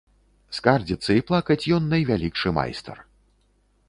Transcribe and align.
Скардзіцца 0.59 1.11
і 1.19 1.23
плакаць 1.29 1.59
ён 1.75 1.83
найвялікшы 1.93 2.47
майстар. 2.59 2.97